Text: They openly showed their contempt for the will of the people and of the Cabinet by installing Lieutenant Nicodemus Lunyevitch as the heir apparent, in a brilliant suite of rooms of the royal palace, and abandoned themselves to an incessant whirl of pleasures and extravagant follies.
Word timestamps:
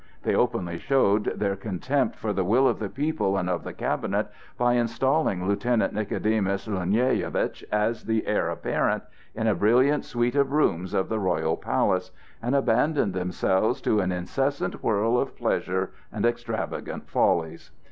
They 0.23 0.33
openly 0.33 0.79
showed 0.79 1.25
their 1.25 1.55
contempt 1.55 2.15
for 2.15 2.33
the 2.33 2.43
will 2.43 2.67
of 2.67 2.79
the 2.79 2.89
people 2.89 3.37
and 3.37 3.47
of 3.47 3.63
the 3.63 3.71
Cabinet 3.71 4.29
by 4.57 4.73
installing 4.73 5.47
Lieutenant 5.47 5.93
Nicodemus 5.93 6.67
Lunyevitch 6.67 7.63
as 7.71 8.05
the 8.05 8.25
heir 8.25 8.49
apparent, 8.49 9.03
in 9.35 9.45
a 9.45 9.53
brilliant 9.53 10.03
suite 10.03 10.35
of 10.35 10.51
rooms 10.53 10.95
of 10.95 11.07
the 11.07 11.19
royal 11.19 11.55
palace, 11.55 12.09
and 12.41 12.55
abandoned 12.55 13.13
themselves 13.13 13.79
to 13.81 13.99
an 13.99 14.11
incessant 14.11 14.81
whirl 14.83 15.19
of 15.19 15.37
pleasures 15.37 15.89
and 16.11 16.25
extravagant 16.25 17.07
follies. 17.07 17.69